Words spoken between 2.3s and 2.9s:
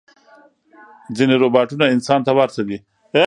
ورته دي.